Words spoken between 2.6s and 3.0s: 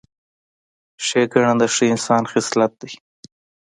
دی.